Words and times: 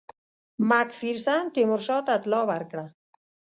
مک 0.69 0.89
فیرسن 0.99 1.43
تیمورشاه 1.53 2.01
ته 2.05 2.11
اطلاع 2.17 2.43
ورکړه. 2.47 2.85